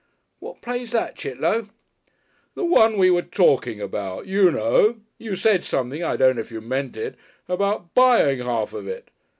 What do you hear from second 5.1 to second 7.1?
You said something I don't know if you meant